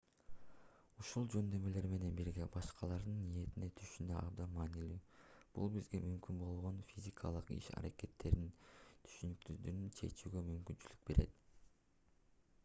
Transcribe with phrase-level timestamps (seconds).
[1.01, 4.97] ушул жөндөмдөр менен бирге башкалардын ниетин түшүнүү абдан маанилүү
[5.59, 11.39] бул бизге мүмкүн болгон физикалык иш-аракеттердин түшүнүксүздүктөрүн чечүүгө мүмкүнчүлүк берет